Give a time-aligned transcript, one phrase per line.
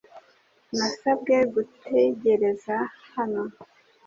[0.77, 2.75] Nasabwe gutegereza
[3.13, 3.43] hano.